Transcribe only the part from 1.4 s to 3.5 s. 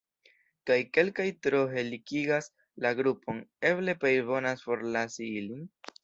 tro helikigas la grupon: